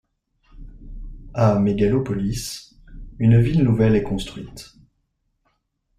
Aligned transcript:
À 1.35 1.59
Megalopolis, 1.59 2.73
une 3.19 3.39
ville 3.39 3.61
nouvelle 3.63 3.95
est 3.95 4.01
construite. 4.01 4.73